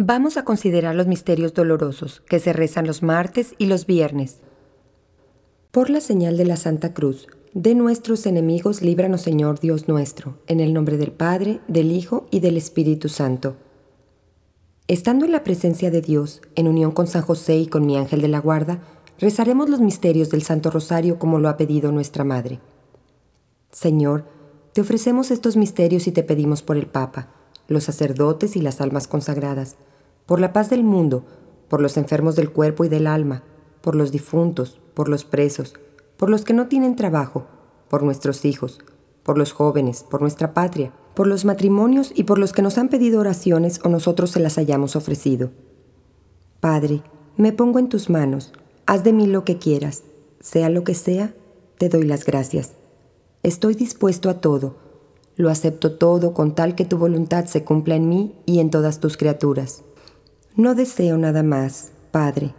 [0.00, 4.38] Vamos a considerar los misterios dolorosos que se rezan los martes y los viernes.
[5.72, 10.60] Por la señal de la Santa Cruz, de nuestros enemigos, líbranos Señor Dios nuestro, en
[10.60, 13.56] el nombre del Padre, del Hijo y del Espíritu Santo.
[14.86, 18.20] Estando en la presencia de Dios, en unión con San José y con mi ángel
[18.20, 18.78] de la guarda,
[19.18, 22.60] rezaremos los misterios del Santo Rosario como lo ha pedido nuestra Madre.
[23.72, 24.26] Señor,
[24.74, 27.30] te ofrecemos estos misterios y te pedimos por el Papa,
[27.66, 29.76] los sacerdotes y las almas consagradas,
[30.28, 31.24] por la paz del mundo,
[31.70, 33.44] por los enfermos del cuerpo y del alma,
[33.80, 35.72] por los difuntos, por los presos,
[36.18, 37.46] por los que no tienen trabajo,
[37.88, 38.78] por nuestros hijos,
[39.22, 42.90] por los jóvenes, por nuestra patria, por los matrimonios y por los que nos han
[42.90, 45.50] pedido oraciones o nosotros se las hayamos ofrecido.
[46.60, 47.00] Padre,
[47.38, 48.52] me pongo en tus manos,
[48.84, 50.02] haz de mí lo que quieras,
[50.40, 51.32] sea lo que sea,
[51.78, 52.74] te doy las gracias.
[53.42, 54.76] Estoy dispuesto a todo,
[55.36, 59.00] lo acepto todo con tal que tu voluntad se cumpla en mí y en todas
[59.00, 59.84] tus criaturas.
[60.58, 62.52] No deseo nada más, Padre.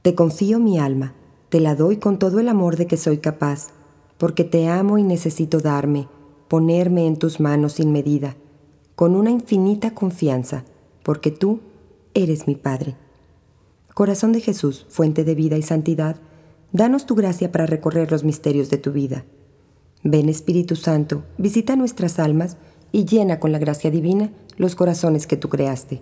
[0.00, 1.12] Te confío mi alma,
[1.50, 3.68] te la doy con todo el amor de que soy capaz,
[4.16, 6.08] porque te amo y necesito darme,
[6.48, 8.36] ponerme en tus manos sin medida,
[8.94, 10.64] con una infinita confianza,
[11.02, 11.60] porque tú
[12.14, 12.96] eres mi Padre.
[13.92, 16.16] Corazón de Jesús, fuente de vida y santidad,
[16.72, 19.26] danos tu gracia para recorrer los misterios de tu vida.
[20.02, 22.56] Ven Espíritu Santo, visita nuestras almas
[22.92, 26.00] y llena con la gracia divina los corazones que tú creaste.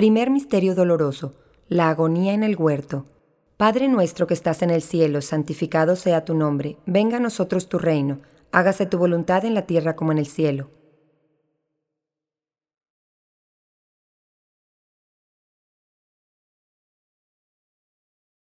[0.00, 1.34] Primer Misterio Doloroso.
[1.68, 3.04] La agonía en el huerto.
[3.58, 7.78] Padre nuestro que estás en el cielo, santificado sea tu nombre, venga a nosotros tu
[7.78, 10.70] reino, hágase tu voluntad en la tierra como en el cielo.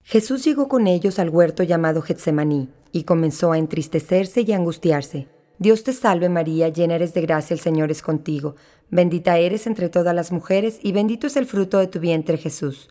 [0.02, 5.28] Jesús llegó con ellos al huerto llamado Getsemaní y comenzó a entristecerse y a angustiarse.
[5.60, 8.56] Dios te salve María, llena eres de gracia, el Señor es contigo,
[8.94, 12.90] bendita eres entre todas las mujeres y bendito es el fruto de tu vientre Jesús.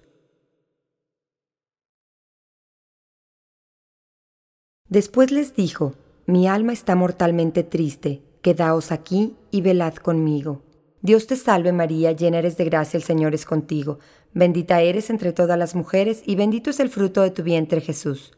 [4.89, 5.95] Después les dijo,
[6.27, 10.62] Mi alma está mortalmente triste, quedaos aquí y velad conmigo.
[11.01, 13.98] Dios te salve María, llena eres de gracia, el Señor es contigo,
[14.35, 18.33] bendita eres entre todas las mujeres y bendito es el fruto de tu vientre Jesús.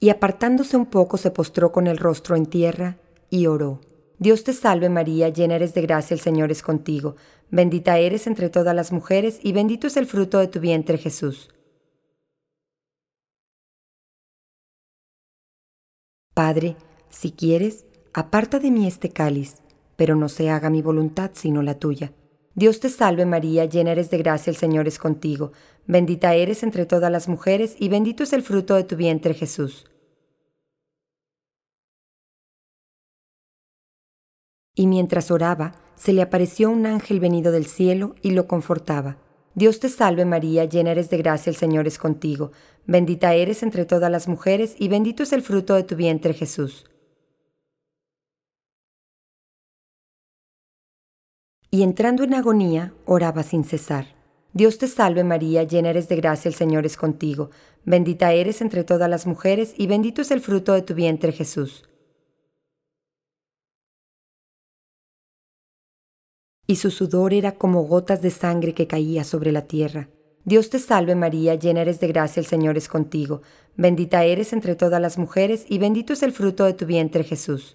[0.00, 2.96] Y apartándose un poco se postró con el rostro en tierra
[3.28, 3.80] y oró.
[4.18, 7.16] Dios te salve María, llena eres de gracia, el Señor es contigo,
[7.50, 11.50] bendita eres entre todas las mujeres y bendito es el fruto de tu vientre Jesús.
[16.34, 16.76] Padre,
[17.10, 17.84] si quieres,
[18.14, 19.56] aparta de mí este cáliz,
[19.96, 22.12] pero no se haga mi voluntad sino la tuya.
[22.54, 25.52] Dios te salve María, llena eres de gracia, el Señor es contigo,
[25.86, 29.89] bendita eres entre todas las mujeres y bendito es el fruto de tu vientre Jesús.
[34.80, 39.18] Y mientras oraba, se le apareció un ángel venido del cielo y lo confortaba.
[39.54, 42.52] Dios te salve María, llena eres de gracia, el Señor es contigo,
[42.86, 46.86] bendita eres entre todas las mujeres y bendito es el fruto de tu vientre Jesús.
[51.70, 54.06] Y entrando en agonía, oraba sin cesar.
[54.54, 57.50] Dios te salve María, llena eres de gracia, el Señor es contigo,
[57.84, 61.89] bendita eres entre todas las mujeres y bendito es el fruto de tu vientre Jesús.
[66.70, 70.08] Y su sudor era como gotas de sangre que caía sobre la tierra.
[70.44, 73.42] Dios te salve María, llena eres de gracia, el Señor es contigo,
[73.76, 77.74] bendita eres entre todas las mujeres y bendito es el fruto de tu vientre Jesús.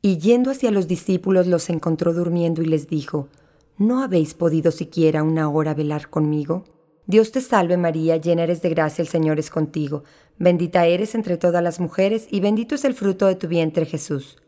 [0.00, 3.28] Y yendo hacia los discípulos los encontró durmiendo y les dijo,
[3.76, 6.64] ¿No habéis podido siquiera una hora velar conmigo?
[7.06, 10.02] Dios te salve María, llena eres de gracia, el Señor es contigo,
[10.38, 14.38] bendita eres entre todas las mujeres y bendito es el fruto de tu vientre Jesús.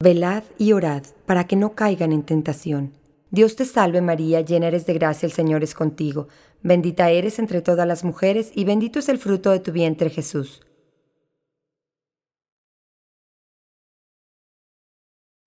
[0.00, 2.92] Velad y orad para que no caigan en tentación.
[3.30, 6.28] Dios te salve María, llena eres de gracia, el Señor es contigo,
[6.62, 10.60] bendita eres entre todas las mujeres y bendito es el fruto de tu vientre Jesús.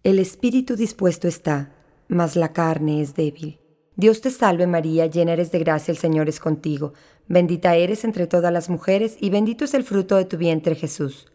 [0.04, 1.81] El espíritu dispuesto está
[2.12, 3.60] mas la carne es débil.
[3.96, 6.94] Dios te salve María, llena eres de gracia, el Señor es contigo,
[7.28, 11.31] bendita eres entre todas las mujeres y bendito es el fruto de tu vientre Jesús.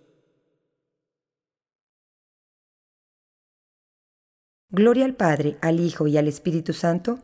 [4.69, 7.20] Gloria al Padre, al Hijo y al Espíritu Santo.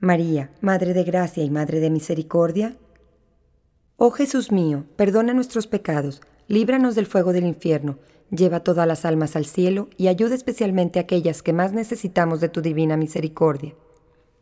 [0.00, 2.76] María, Madre de Gracia y Madre de Misericordia.
[3.96, 7.98] Oh Jesús mío, perdona nuestros pecados, líbranos del fuego del infierno,
[8.34, 12.48] Lleva todas las almas al cielo y ayuda especialmente a aquellas que más necesitamos de
[12.48, 13.74] tu divina misericordia.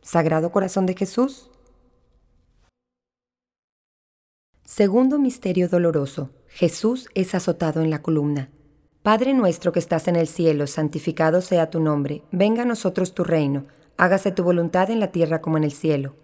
[0.00, 1.50] Sagrado Corazón de Jesús.
[4.64, 6.30] Segundo Misterio Doloroso.
[6.48, 8.48] Jesús es azotado en la columna.
[9.02, 13.24] Padre nuestro que estás en el cielo, santificado sea tu nombre, venga a nosotros tu
[13.24, 13.66] reino,
[13.98, 16.14] hágase tu voluntad en la tierra como en el cielo.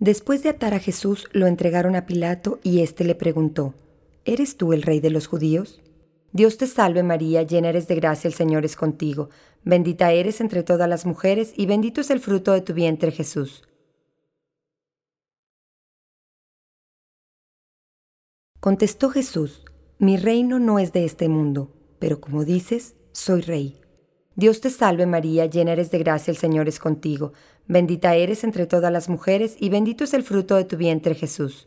[0.00, 3.74] Después de atar a Jesús, lo entregaron a Pilato y éste le preguntó,
[4.24, 5.82] ¿Eres tú el rey de los judíos?
[6.32, 9.28] Dios te salve María, llena eres de gracia, el Señor es contigo,
[9.62, 13.62] bendita eres entre todas las mujeres y bendito es el fruto de tu vientre Jesús.
[18.58, 19.64] Contestó Jesús,
[19.98, 23.80] mi reino no es de este mundo, pero como dices, soy rey.
[24.34, 27.34] Dios te salve María, llena eres de gracia, el Señor es contigo,
[27.70, 31.66] bendita eres entre todas las mujeres y bendito es el fruto de tu vientre Jesús.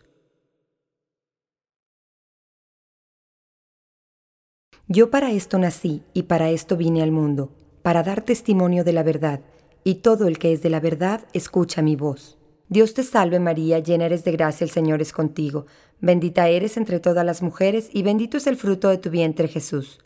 [4.89, 7.51] Yo para esto nací y para esto vine al mundo,
[7.83, 9.39] para dar testimonio de la verdad,
[9.85, 12.37] y todo el que es de la verdad escucha mi voz.
[12.67, 15.67] Dios te salve María, llena eres de gracia, el Señor es contigo,
[16.01, 19.99] bendita eres entre todas las mujeres y bendito es el fruto de tu vientre Jesús.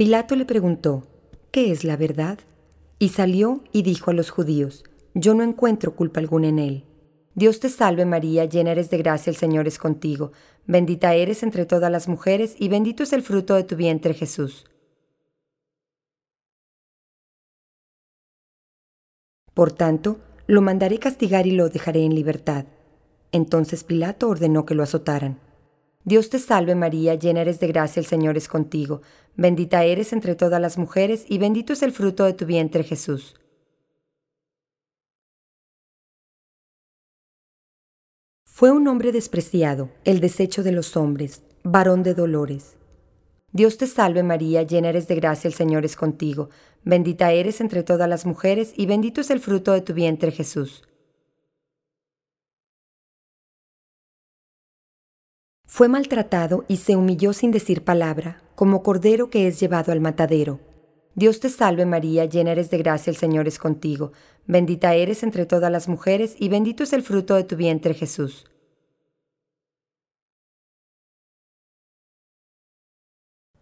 [0.00, 1.02] Pilato le preguntó,
[1.50, 2.38] ¿qué es la verdad?
[2.98, 4.82] Y salió y dijo a los judíos,
[5.12, 6.84] yo no encuentro culpa alguna en él.
[7.34, 10.32] Dios te salve María, llena eres de gracia, el Señor es contigo,
[10.66, 14.64] bendita eres entre todas las mujeres y bendito es el fruto de tu vientre Jesús.
[19.52, 22.64] Por tanto, lo mandaré castigar y lo dejaré en libertad.
[23.32, 25.49] Entonces Pilato ordenó que lo azotaran.
[26.04, 29.02] Dios te salve María, llena eres de gracia, el Señor es contigo,
[29.36, 33.34] bendita eres entre todas las mujeres y bendito es el fruto de tu vientre Jesús.
[38.44, 42.76] Fue un hombre despreciado, el desecho de los hombres, varón de dolores.
[43.52, 46.50] Dios te salve María, llena eres de gracia, el Señor es contigo,
[46.84, 50.82] bendita eres entre todas las mujeres y bendito es el fruto de tu vientre Jesús.
[55.72, 60.58] Fue maltratado y se humilló sin decir palabra, como cordero que es llevado al matadero.
[61.14, 64.10] Dios te salve María, llena eres de gracia, el Señor es contigo,
[64.48, 68.46] bendita eres entre todas las mujeres y bendito es el fruto de tu vientre Jesús.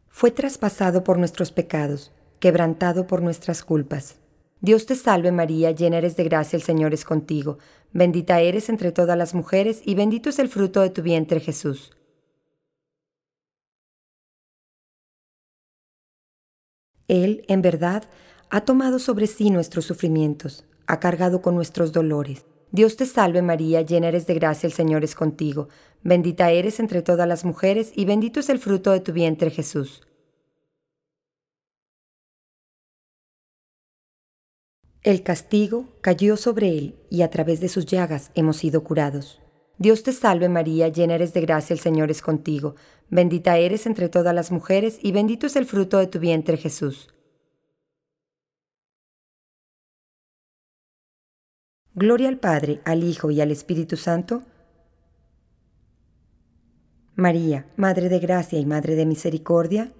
[0.08, 2.10] Fue traspasado por nuestros pecados,
[2.40, 4.16] quebrantado por nuestras culpas.
[4.62, 7.58] Dios te salve María, llena eres de gracia, el Señor es contigo,
[7.92, 11.92] bendita eres entre todas las mujeres y bendito es el fruto de tu vientre Jesús.
[17.08, 18.04] Él, en verdad,
[18.50, 22.46] ha tomado sobre sí nuestros sufrimientos, ha cargado con nuestros dolores.
[22.70, 25.68] Dios te salve María, llena eres de gracia, el Señor es contigo,
[26.02, 30.02] bendita eres entre todas las mujeres y bendito es el fruto de tu vientre Jesús.
[35.02, 39.40] El castigo cayó sobre él y a través de sus llagas hemos sido curados.
[39.78, 42.74] Dios te salve María, llena eres de gracia, el Señor es contigo,
[43.10, 47.08] bendita eres entre todas las mujeres y bendito es el fruto de tu vientre Jesús.
[51.94, 54.42] Gloria al Padre, al Hijo y al Espíritu Santo.
[57.16, 59.92] María, Madre de Gracia y Madre de Misericordia.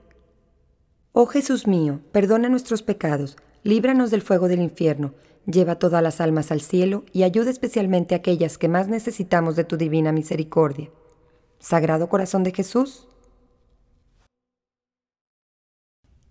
[1.13, 5.15] Oh Jesús mío, perdona nuestros pecados, líbranos del fuego del infierno
[5.51, 9.65] Lleva todas las almas al cielo y ayuda especialmente a aquellas que más necesitamos de
[9.65, 10.91] tu divina misericordia.
[11.61, 13.09] Sagrado Corazón de Jesús.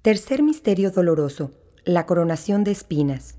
[0.01, 1.51] Tercer Misterio Doloroso.
[1.83, 3.37] La coronación de espinas.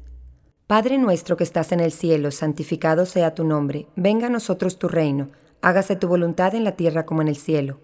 [0.67, 4.87] Padre nuestro que estás en el cielo, santificado sea tu nombre, venga a nosotros tu
[4.87, 5.31] reino,
[5.63, 7.81] hágase tu voluntad en la tierra como en el cielo.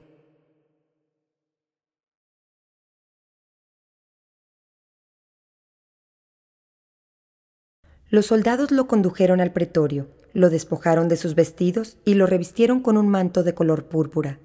[8.11, 12.99] Los soldados lo condujeron al pretorio, lo despojaron de sus vestidos y lo revistieron con
[12.99, 14.39] un manto de color púrpura.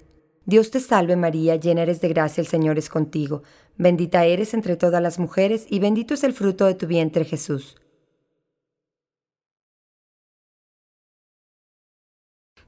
[0.46, 3.42] Dios te salve María, llena eres de gracia, el Señor es contigo,
[3.76, 7.76] bendita eres entre todas las mujeres y bendito es el fruto de tu vientre Jesús.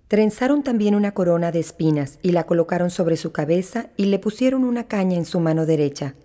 [0.08, 4.64] Trenzaron también una corona de espinas y la colocaron sobre su cabeza y le pusieron
[4.64, 6.16] una caña en su mano derecha.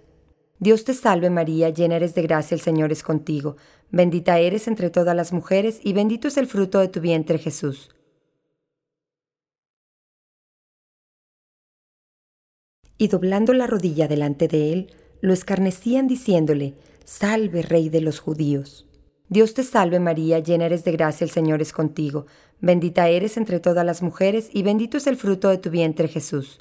[0.60, 3.58] Dios te salve María, llena eres de gracia, el Señor es contigo,
[3.92, 7.90] bendita eres entre todas las mujeres y bendito es el fruto de tu vientre Jesús.
[12.98, 16.74] Y doblando la rodilla delante de él, lo escarnecían diciéndole,
[17.06, 18.88] Salve, Rey de los judíos.
[19.30, 22.26] Dios te salve María, llena eres de gracia, el Señor es contigo,
[22.60, 26.60] bendita eres entre todas las mujeres y bendito es el fruto de tu vientre Jesús.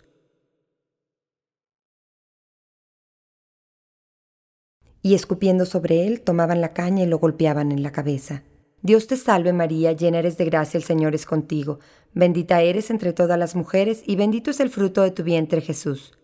[5.06, 8.42] Y escupiendo sobre él, tomaban la caña y lo golpeaban en la cabeza.
[8.82, 11.78] Dios te salve María, llena eres de gracia, el Señor es contigo,
[12.12, 16.18] bendita eres entre todas las mujeres y bendito es el fruto de tu vientre Jesús.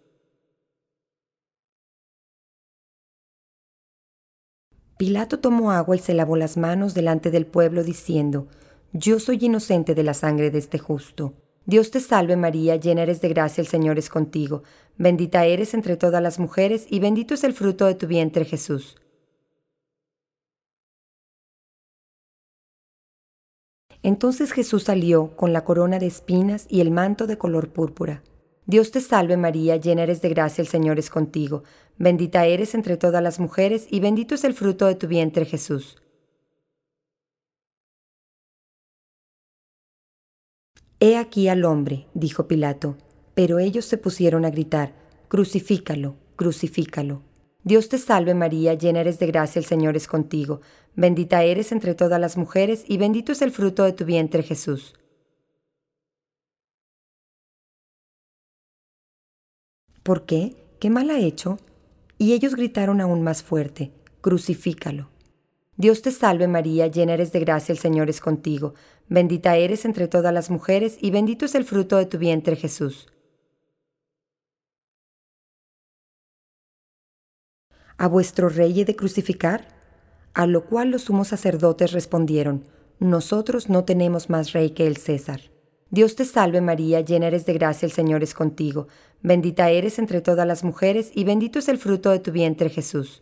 [4.98, 8.48] Pilato tomó agua y se lavó las manos delante del pueblo diciendo,
[8.92, 11.34] Yo soy inocente de la sangre de este justo.
[11.64, 14.64] Dios te salve María, llena eres de gracia, el Señor es contigo,
[14.98, 18.96] bendita eres entre todas las mujeres y bendito es el fruto de tu vientre Jesús.
[24.02, 28.24] Entonces Jesús salió con la corona de espinas y el manto de color púrpura.
[28.66, 31.62] Dios te salve María, llena eres de gracia, el Señor es contigo,
[31.98, 36.01] bendita eres entre todas las mujeres y bendito es el fruto de tu vientre Jesús.
[41.04, 42.96] He aquí al hombre, dijo Pilato,
[43.34, 44.94] pero ellos se pusieron a gritar,
[45.26, 47.22] Crucifícalo, crucifícalo.
[47.64, 50.60] Dios te salve María, llena eres de gracia, el Señor es contigo,
[50.94, 54.94] bendita eres entre todas las mujeres y bendito es el fruto de tu vientre Jesús.
[60.04, 60.54] ¿Por qué?
[60.78, 61.58] ¿Qué mal ha hecho?
[62.16, 63.90] Y ellos gritaron aún más fuerte,
[64.20, 65.11] Crucifícalo.
[65.82, 68.74] Dios te salve María, llena eres de gracia, el Señor es contigo,
[69.08, 73.08] bendita eres entre todas las mujeres y bendito es el fruto de tu vientre Jesús.
[77.96, 79.66] ¿A vuestro rey he de crucificar?
[80.34, 82.62] A lo cual los sumos sacerdotes respondieron,
[83.00, 85.40] Nosotros no tenemos más rey que el César.
[85.90, 88.86] Dios te salve María, llena eres de gracia, el Señor es contigo,
[89.20, 93.20] bendita eres entre todas las mujeres y bendito es el fruto de tu vientre Jesús.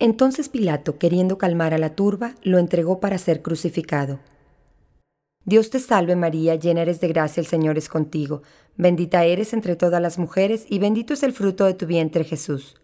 [0.00, 4.20] Entonces Pilato, queriendo calmar a la turba, lo entregó para ser crucificado.
[5.44, 8.42] Dios te salve María, llena eres de gracia, el Señor es contigo,
[8.76, 12.76] bendita eres entre todas las mujeres y bendito es el fruto de tu vientre Jesús.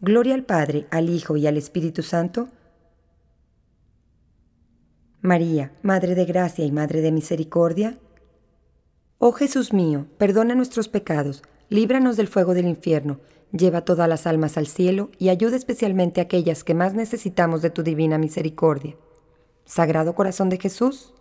[0.00, 2.48] Gloria al Padre, al Hijo y al Espíritu Santo.
[5.22, 7.96] María, Madre de Gracia y Madre de Misericordia.
[9.16, 13.20] Oh Jesús mío, perdona nuestros pecados, líbranos del fuego del infierno
[13.56, 17.70] Lleva todas las almas al cielo y ayuda especialmente a aquellas que más necesitamos de
[17.70, 18.96] tu divina misericordia.
[19.64, 21.14] Sagrado Corazón de Jesús.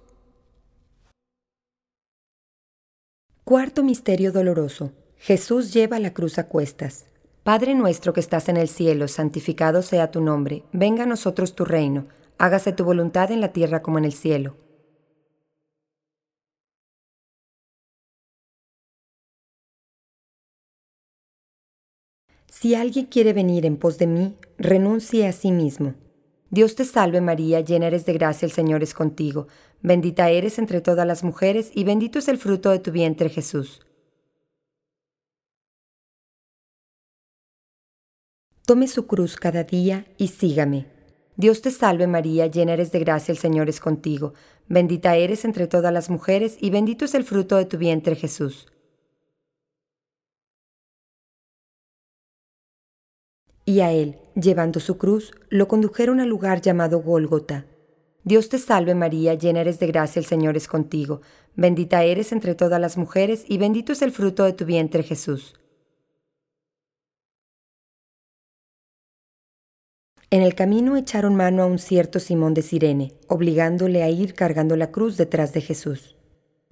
[3.44, 4.94] Cuarto Misterio Doloroso.
[5.18, 7.06] Jesús lleva la cruz a cuestas.
[7.44, 11.66] Padre nuestro que estás en el cielo, santificado sea tu nombre, venga a nosotros tu
[11.66, 12.08] reino,
[12.40, 14.56] hágase tu voluntad en la tierra como en el cielo.
[22.64, 25.96] Si alguien quiere venir en pos de mí, renuncie a sí mismo.
[26.50, 29.50] Dios te salve María, llena eres de gracia, el Señor es contigo,
[29.82, 33.82] bendita eres entre todas las mujeres y bendito es el fruto de tu vientre Jesús.
[38.66, 40.86] Tome su cruz cada día y sígame.
[41.36, 44.36] Dios te salve María, llena eres de gracia, el Señor es contigo,
[44.70, 48.68] bendita eres entre todas las mujeres y bendito es el fruto de tu vientre Jesús.
[53.66, 57.66] Y a él, llevando su cruz, lo condujeron al lugar llamado Gólgota.
[58.24, 61.22] Dios te salve María, llena eres de gracia, el Señor es contigo,
[61.56, 65.56] bendita eres entre todas las mujeres y bendito es el fruto de tu vientre Jesús.
[70.30, 74.76] En el camino echaron mano a un cierto Simón de Sirene, obligándole a ir cargando
[74.76, 76.16] la cruz detrás de Jesús.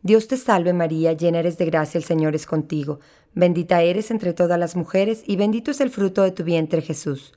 [0.01, 3.01] Dios te salve María, llena eres de gracia, el Señor es contigo,
[3.33, 7.33] bendita eres entre todas las mujeres y bendito es el fruto de tu vientre Jesús.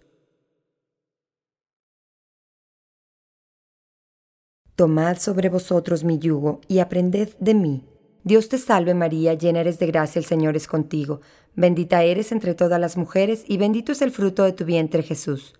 [4.76, 7.84] Tomad sobre vosotros mi yugo y aprended de mí.
[8.24, 11.20] Dios te salve María, llena eres de gracia, el Señor es contigo,
[11.54, 15.54] bendita eres entre todas las mujeres y bendito es el fruto de tu vientre Jesús.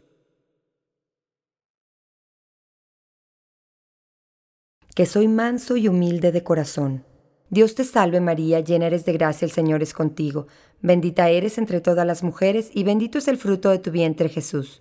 [4.95, 7.05] que soy manso y humilde de corazón.
[7.55, 10.49] Dios te salve María, llena eres de gracia, el Señor es contigo,
[10.83, 14.81] bendita eres entre todas las mujeres y bendito es el fruto de tu vientre Jesús.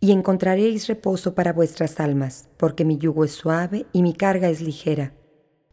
[0.00, 4.62] Y encontraréis reposo para vuestras almas, porque mi yugo es suave y mi carga es
[4.62, 5.12] ligera.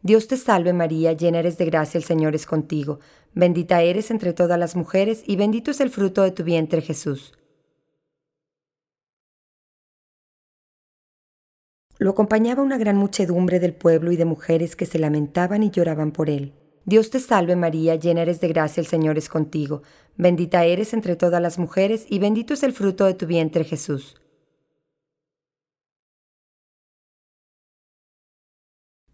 [0.02, 3.00] Dios te salve María, llena eres de gracia, el Señor es contigo,
[3.32, 7.32] bendita eres entre todas las mujeres y bendito es el fruto de tu vientre Jesús.
[11.98, 16.10] Lo acompañaba una gran muchedumbre del pueblo y de mujeres que se lamentaban y lloraban
[16.10, 16.52] por él.
[16.86, 19.82] Dios te salve María, llena eres de gracia, el Señor es contigo.
[20.16, 24.20] Bendita eres entre todas las mujeres y bendito es el fruto de tu vientre Jesús.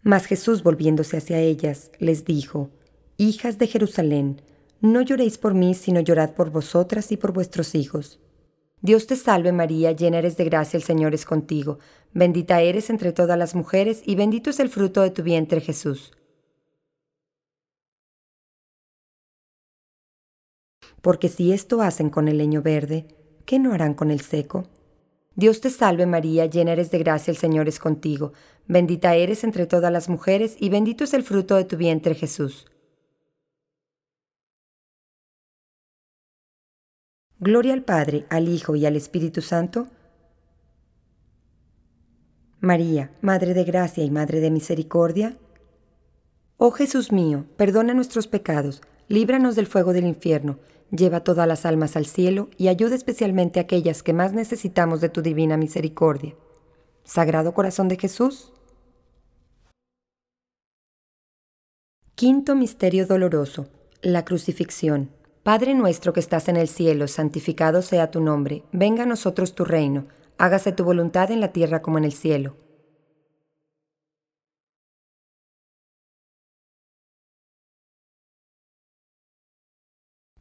[0.03, 2.71] Mas Jesús, volviéndose hacia ellas, les dijo,
[3.17, 4.41] Hijas de Jerusalén,
[4.81, 8.19] no lloréis por mí, sino llorad por vosotras y por vuestros hijos.
[8.81, 11.77] Dios te salve María, llena eres de gracia, el Señor es contigo,
[12.13, 16.11] bendita eres entre todas las mujeres y bendito es el fruto de tu vientre Jesús.
[21.01, 23.05] Porque si esto hacen con el leño verde,
[23.45, 24.65] ¿qué no harán con el seco?
[25.35, 28.33] Dios te salve María, llena eres de gracia, el Señor es contigo,
[28.67, 32.65] bendita eres entre todas las mujeres y bendito es el fruto de tu vientre Jesús.
[37.43, 39.87] Gloria al Padre, al Hijo y al Espíritu Santo.
[42.59, 45.39] María, Madre de Gracia y Madre de Misericordia.
[46.57, 50.59] Oh Jesús mío, perdona nuestros pecados, líbranos del fuego del infierno,
[50.91, 55.09] lleva todas las almas al cielo y ayuda especialmente a aquellas que más necesitamos de
[55.09, 56.35] tu divina misericordia.
[57.05, 58.53] Sagrado Corazón de Jesús.
[62.13, 63.67] Quinto Misterio Doloroso.
[64.03, 65.09] La Crucifixión.
[65.43, 69.65] Padre nuestro que estás en el cielo, santificado sea tu nombre, venga a nosotros tu
[69.65, 70.05] reino,
[70.37, 72.57] hágase tu voluntad en la tierra como en el cielo.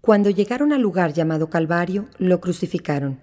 [0.02, 3.21] Cuando llegaron al lugar llamado Calvario, lo crucificaron.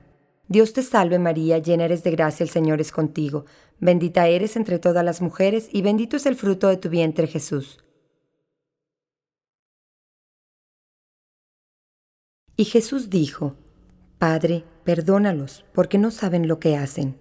[0.48, 3.46] Dios te salve María, llena eres de gracia, el Señor es contigo,
[3.80, 7.78] bendita eres entre todas las mujeres y bendito es el fruto de tu vientre Jesús.
[12.60, 13.56] Y Jesús dijo,
[14.18, 17.20] Padre, perdónalos, porque no saben lo que hacen.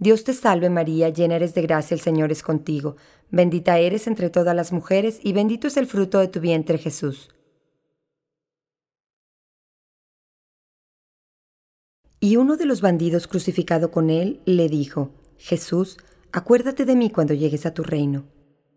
[0.00, 2.96] Dios te salve María, llena eres de gracia, el Señor es contigo,
[3.30, 7.30] bendita eres entre todas las mujeres y bendito es el fruto de tu vientre Jesús.
[12.18, 15.96] Y uno de los bandidos crucificado con él le dijo, Jesús,
[16.32, 18.24] acuérdate de mí cuando llegues a tu reino.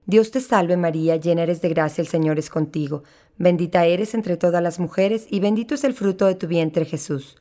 [0.07, 3.03] Dios te salve María, llena eres de gracia, el Señor es contigo,
[3.37, 7.37] bendita eres entre todas las mujeres y bendito es el fruto de tu vientre Jesús.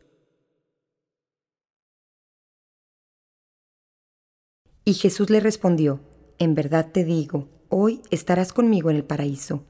[4.87, 6.01] Y Jesús le respondió,
[6.39, 9.65] En verdad te digo, hoy estarás conmigo en el paraíso.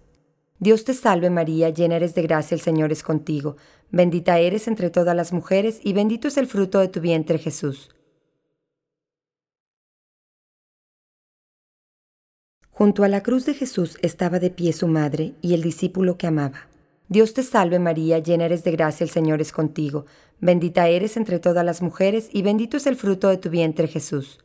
[0.58, 3.56] Dios te salve María, llena eres de gracia, el Señor es contigo,
[3.90, 7.93] bendita eres entre todas las mujeres y bendito es el fruto de tu vientre Jesús.
[12.74, 16.26] Junto a la cruz de Jesús estaba de pie su madre y el discípulo que
[16.26, 16.66] amaba.
[17.08, 20.06] Dios te salve María, llena eres de gracia, el Señor es contigo,
[20.40, 24.40] bendita eres entre todas las mujeres y bendito es el fruto de tu vientre Jesús.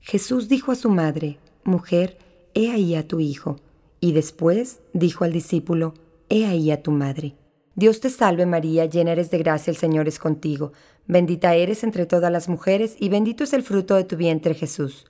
[0.00, 2.18] Jesús dijo a su madre, Mujer,
[2.52, 3.56] he ahí a tu hijo,
[3.98, 5.94] y después dijo al discípulo,
[6.28, 7.34] He ahí a tu madre.
[7.74, 10.72] Dios te salve María, llena eres de gracia, el Señor es contigo,
[11.06, 15.06] bendita eres entre todas las mujeres y bendito es el fruto de tu vientre Jesús.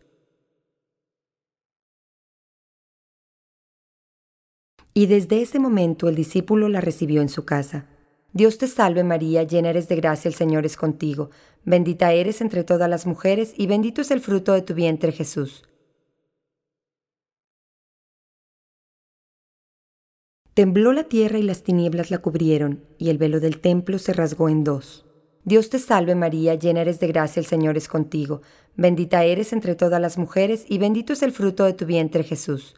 [4.94, 7.86] Y desde ese momento el discípulo la recibió en su casa.
[8.32, 11.30] Dios te salve María, llena eres de gracia, el Señor es contigo,
[11.64, 15.64] bendita eres entre todas las mujeres y bendito es el fruto de tu vientre Jesús.
[20.54, 24.50] Tembló la tierra y las tinieblas la cubrieron, y el velo del templo se rasgó
[24.50, 25.06] en dos.
[25.44, 28.42] Dios te salve María, llena eres de gracia, el Señor es contigo,
[28.76, 32.74] bendita eres entre todas las mujeres, y bendito es el fruto de tu vientre Jesús.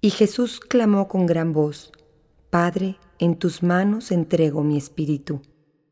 [0.00, 1.92] Y Jesús clamó con gran voz,
[2.48, 5.42] Padre, en tus manos entrego mi espíritu.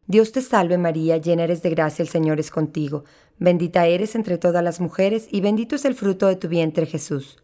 [0.08, 3.04] Dios te salve María, llena eres de gracia, el Señor es contigo,
[3.38, 7.36] bendita eres entre todas las mujeres y bendito es el fruto de tu vientre Jesús.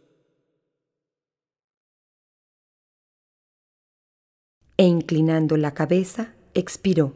[4.79, 7.15] E inclinando la cabeza, expiró.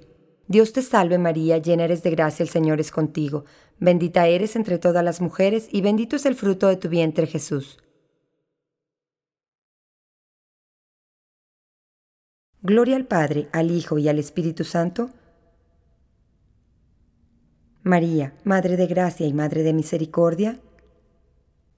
[0.48, 3.46] Dios te salve María, llena eres de gracia, el Señor es contigo,
[3.78, 7.78] bendita eres entre todas las mujeres y bendito es el fruto de tu vientre Jesús.
[12.60, 15.10] Gloria al Padre, al Hijo y al Espíritu Santo,
[17.82, 20.60] María, Madre de Gracia y Madre de Misericordia,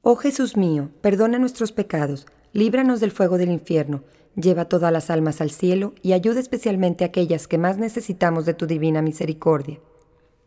[0.03, 4.03] Oh Jesús mío, perdona nuestros pecados, líbranos del fuego del infierno,
[4.35, 8.55] lleva todas las almas al cielo y ayuda especialmente a aquellas que más necesitamos de
[8.55, 9.79] tu divina misericordia.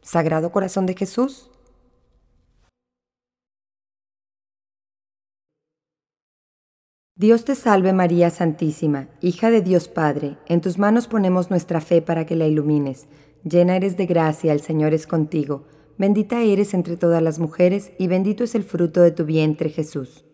[0.01, 1.51] Sagrado Corazón de Jesús,
[7.15, 12.01] Dios te salve María Santísima, hija de Dios Padre, en tus manos ponemos nuestra fe
[12.01, 13.07] para que la ilumines.
[13.43, 15.65] Llena eres de gracia, el Señor es contigo.
[15.97, 20.25] Bendita eres entre todas las mujeres y bendito es el fruto de tu vientre Jesús.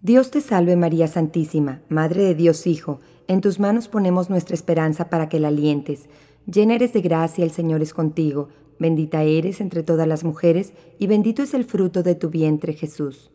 [0.00, 5.10] Dios te salve María Santísima, Madre de Dios Hijo, en tus manos ponemos nuestra esperanza
[5.10, 6.08] para que la alientes.
[6.46, 8.48] Llena eres de gracia, el Señor es contigo.
[8.78, 13.30] Bendita eres entre todas las mujeres, y bendito es el fruto de tu vientre Jesús.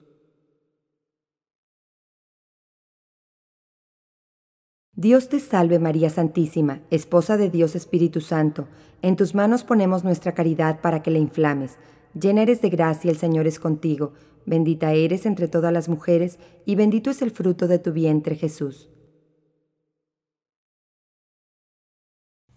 [4.96, 8.68] Dios te salve María Santísima, Esposa de Dios Espíritu Santo,
[9.02, 11.80] en tus manos ponemos nuestra caridad para que la inflames.
[12.14, 14.14] Llena eres de gracia, el Señor es contigo,
[14.46, 18.88] bendita eres entre todas las mujeres, y bendito es el fruto de tu vientre Jesús.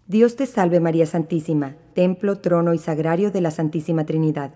[0.06, 4.52] Dios te salve María Santísima, templo, trono y sagrario de la Santísima Trinidad,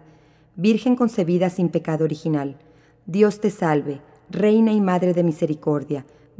[0.55, 2.59] Virgen concebida sin pecado original.
[3.07, 6.05] Dios te salve, Reina y Madre de Misericordia,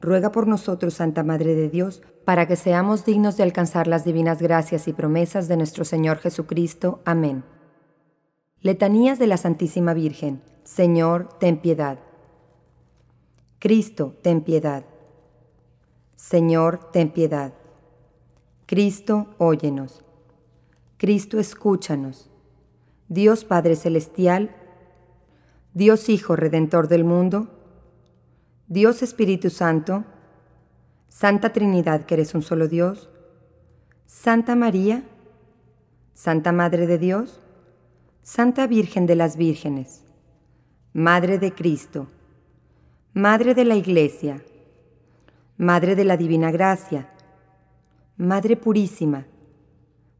[0.00, 4.40] ruega por nosotros, Santa Madre de Dios, para que seamos dignos de alcanzar las divinas
[4.40, 7.00] gracias y promesas de nuestro Señor Jesucristo.
[7.04, 7.44] Amén.
[8.60, 10.42] Letanías de la Santísima Virgen.
[10.64, 11.98] Señor, ten piedad.
[13.58, 14.84] Cristo, ten piedad.
[16.16, 17.54] Señor, ten piedad.
[18.66, 20.04] Cristo, óyenos.
[20.96, 22.30] Cristo, escúchanos.
[23.08, 24.54] Dios Padre Celestial,
[25.74, 27.59] Dios Hijo Redentor del mundo,
[28.70, 30.04] Dios Espíritu Santo,
[31.08, 33.10] Santa Trinidad que eres un solo Dios,
[34.06, 35.02] Santa María,
[36.14, 37.40] Santa Madre de Dios,
[38.22, 40.04] Santa Virgen de las Vírgenes,
[40.92, 42.06] Madre de Cristo,
[43.12, 44.40] Madre de la Iglesia,
[45.56, 47.08] Madre de la Divina Gracia,
[48.18, 49.26] Madre Purísima,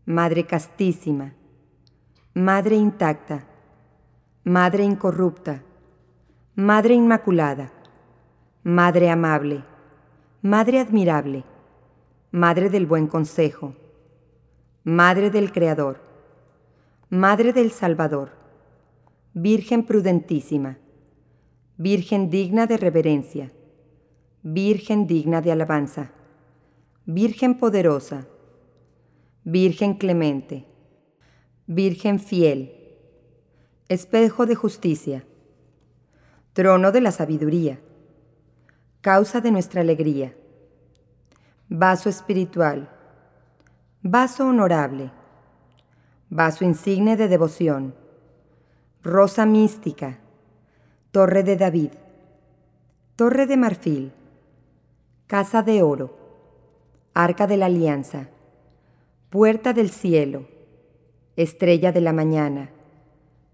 [0.07, 1.35] Madre Castísima,
[2.35, 3.47] Madre intacta,
[4.43, 5.63] Madre incorrupta,
[6.57, 7.71] Madre inmaculada,
[8.63, 9.65] Madre amable,
[10.43, 11.45] Madre admirable,
[12.31, 13.75] Madre del buen consejo,
[14.85, 16.03] Madre del Creador,
[17.09, 18.33] Madre del Salvador,
[19.33, 20.77] Virgen prudentísima,
[21.79, 23.51] Virgen digna de reverencia,
[24.43, 26.13] Virgen digna de alabanza,
[27.07, 28.27] Virgen poderosa,
[29.43, 30.67] Virgen clemente,
[31.67, 32.75] Virgen fiel,
[33.89, 35.25] espejo de justicia,
[36.53, 37.81] trono de la sabiduría,
[39.01, 40.35] causa de nuestra alegría,
[41.71, 42.91] vaso espiritual,
[44.03, 45.11] vaso honorable,
[46.29, 47.95] vaso insigne de devoción,
[49.03, 50.19] rosa mística,
[51.13, 51.93] torre de David,
[53.17, 54.13] torre de marfil,
[55.27, 56.19] casa de oro,
[57.15, 58.29] arca de la alianza,
[59.31, 60.47] puerta del cielo,
[61.37, 62.69] estrella de la mañana,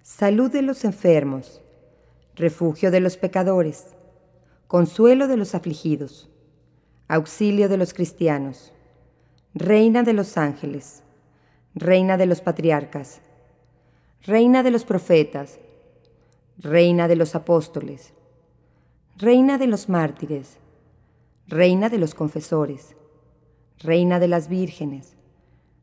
[0.03, 1.63] salud de los enfermos,
[2.35, 3.96] refugio de los pecadores,
[4.67, 6.29] consuelo de los afligidos,
[7.09, 8.73] auxilio de los cristianos,
[9.55, 11.03] reina de los ángeles,
[11.75, 13.21] reina de los patriarcas,
[14.23, 15.59] reina de los profetas,
[16.59, 18.13] reina de los apóstoles,
[19.17, 20.59] reina de los mártires,
[21.47, 22.97] reina de los confesores,
[23.79, 25.15] reina de las vírgenes,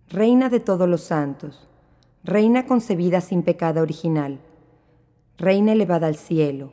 [0.10, 1.68] reina de todos los santos,
[2.26, 4.40] Reina concebida sin pecado original,
[5.38, 6.72] Reina elevada al cielo,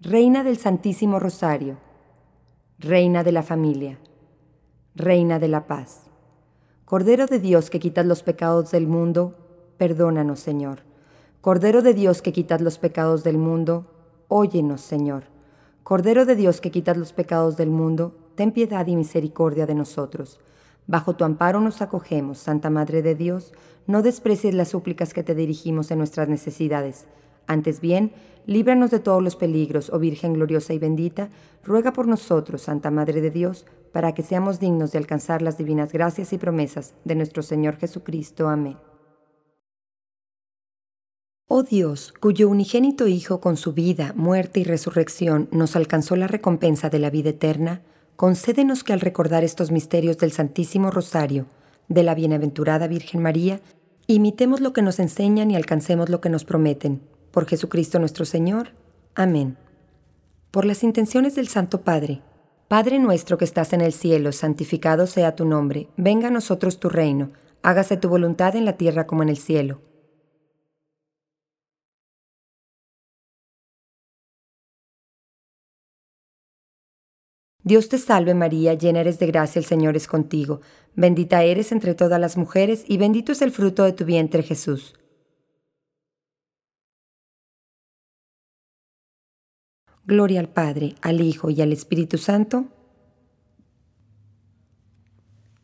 [0.00, 1.76] Reina del Santísimo Rosario,
[2.78, 3.98] Reina de la familia,
[4.94, 6.02] Reina de la paz.
[6.84, 9.34] Cordero de Dios que quitas los pecados del mundo,
[9.76, 10.82] perdónanos, Señor.
[11.40, 13.90] Cordero de Dios que quitas los pecados del mundo,
[14.28, 15.24] óyenos, Señor.
[15.82, 20.38] Cordero de Dios que quitas los pecados del mundo, ten piedad y misericordia de nosotros.
[20.86, 23.52] Bajo tu amparo nos acogemos, Santa Madre de Dios,
[23.88, 27.08] no desprecies las súplicas que te dirigimos en nuestras necesidades.
[27.48, 28.12] Antes bien,
[28.46, 31.30] líbranos de todos los peligros, oh Virgen gloriosa y bendita,
[31.64, 35.92] ruega por nosotros, Santa Madre de Dios, para que seamos dignos de alcanzar las divinas
[35.92, 38.48] gracias y promesas de nuestro Señor Jesucristo.
[38.48, 38.76] Amén.
[41.48, 46.90] Oh Dios, cuyo unigénito Hijo con su vida, muerte y resurrección nos alcanzó la recompensa
[46.90, 47.80] de la vida eterna,
[48.16, 51.46] concédenos que al recordar estos misterios del Santísimo Rosario,
[51.88, 53.62] de la Bienaventurada Virgen María,
[54.10, 57.02] Imitemos lo que nos enseñan y alcancemos lo que nos prometen.
[57.30, 58.70] Por Jesucristo nuestro Señor.
[59.14, 59.56] Amén.
[60.50, 62.22] Por las intenciones del Santo Padre,
[62.68, 66.88] Padre nuestro que estás en el cielo, santificado sea tu nombre, venga a nosotros tu
[66.88, 69.80] reino, hágase tu voluntad en la tierra como en el cielo.
[77.62, 80.62] Dios te salve María, llena eres de gracia, el Señor es contigo,
[80.94, 84.97] bendita eres entre todas las mujeres y bendito es el fruto de tu vientre Jesús.
[90.08, 92.64] Gloria al Padre, al Hijo y al Espíritu Santo.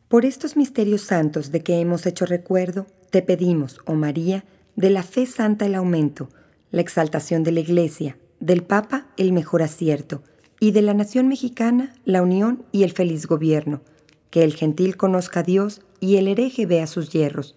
[0.07, 5.01] Por estos misterios santos de que hemos hecho recuerdo, te pedimos, oh María, de la
[5.01, 6.29] fe santa el aumento,
[6.69, 10.21] la exaltación de la Iglesia, del Papa el mejor acierto,
[10.59, 13.81] y de la nación mexicana la unión y el feliz gobierno,
[14.29, 17.55] que el gentil conozca a Dios y el hereje vea sus hierros,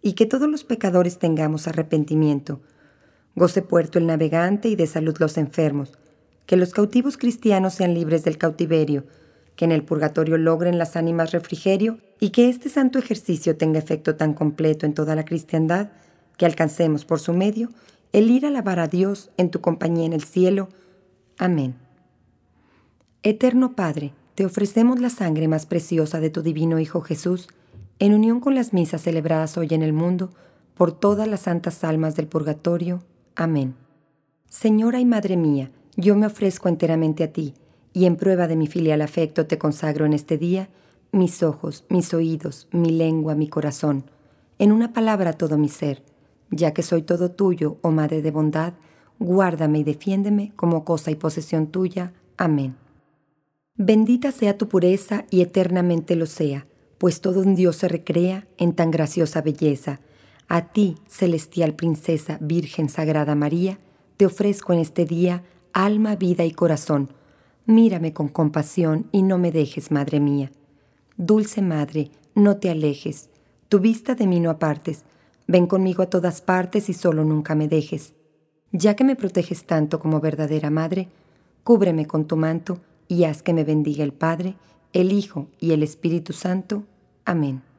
[0.00, 2.60] y que todos los pecadores tengamos arrepentimiento.
[3.34, 5.98] Goce puerto el navegante y de salud los enfermos,
[6.46, 9.04] que los cautivos cristianos sean libres del cautiverio,
[9.56, 14.16] que en el purgatorio logren las ánimas refrigerio y que este santo ejercicio tenga efecto
[14.16, 15.90] tan completo en toda la cristiandad
[16.36, 17.70] que alcancemos por su medio
[18.12, 20.68] el ir a alabar a Dios en tu compañía en el cielo.
[21.38, 21.74] Amén.
[23.22, 27.48] Eterno Padre, te ofrecemos la sangre más preciosa de tu divino Hijo Jesús,
[27.98, 30.30] en unión con las misas celebradas hoy en el mundo,
[30.74, 33.02] por todas las santas almas del purgatorio.
[33.36, 33.74] Amén.
[34.48, 37.54] Señora y Madre mía, yo me ofrezco enteramente a ti,
[37.92, 40.68] y en prueba de mi filial afecto te consagro en este día
[41.12, 44.04] mis ojos, mis oídos, mi lengua, mi corazón,
[44.58, 46.02] en una palabra todo mi ser,
[46.50, 48.74] ya que soy todo tuyo, oh Madre de bondad,
[49.18, 52.12] guárdame y defiéndeme como cosa y posesión tuya.
[52.36, 52.76] Amén.
[53.76, 56.66] Bendita sea tu pureza y eternamente lo sea,
[56.98, 60.00] pues todo un Dios se recrea en tan graciosa belleza.
[60.48, 63.78] A ti, celestial princesa, Virgen Sagrada María,
[64.16, 67.10] te ofrezco en este día alma, vida y corazón.
[67.66, 70.50] Mírame con compasión y no me dejes, Madre mía.
[71.16, 73.28] Dulce Madre, no te alejes,
[73.68, 75.04] tu vista de mí no apartes,
[75.46, 78.14] ven conmigo a todas partes y solo nunca me dejes.
[78.72, 81.08] Ya que me proteges tanto como verdadera Madre,
[81.62, 84.56] cúbreme con tu manto y haz que me bendiga el Padre,
[84.92, 86.82] el Hijo y el Espíritu Santo.
[87.24, 87.69] Amén.